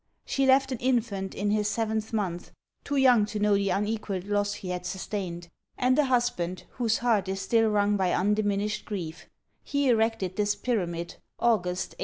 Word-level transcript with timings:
She 0.25 0.47
left 0.47 0.71
an 0.71 0.79
infant 0.79 1.35
in 1.35 1.51
his 1.51 1.67
seventh 1.67 2.11
month, 2.11 2.51
too 2.83 2.95
young 2.95 3.27
to 3.27 3.37
know 3.39 3.53
the 3.53 3.69
unequalled 3.69 4.23
loss 4.23 4.55
he 4.55 4.69
had 4.69 4.83
sustained, 4.83 5.49
and 5.77 5.99
a 5.99 6.05
husband 6.05 6.63
whose 6.77 6.97
heart 6.97 7.27
is 7.29 7.39
still 7.39 7.69
wrung 7.69 7.97
by 7.97 8.11
undiminished 8.11 8.85
grief, 8.85 9.29
he 9.63 9.89
erected 9.89 10.37
this 10.37 10.55
Pyramid, 10.55 11.17
August 11.37 11.89
1820." 11.89 11.95